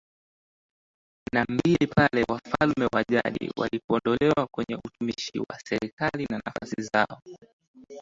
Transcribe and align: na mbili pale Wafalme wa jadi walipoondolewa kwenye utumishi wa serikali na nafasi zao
na 1.33 1.43
mbili 1.49 1.87
pale 1.95 2.23
Wafalme 2.29 2.85
wa 2.93 3.03
jadi 3.03 3.51
walipoondolewa 3.57 4.47
kwenye 4.51 4.75
utumishi 4.85 5.39
wa 5.49 5.59
serikali 5.65 6.25
na 6.29 6.41
nafasi 6.45 6.81
zao 6.93 7.21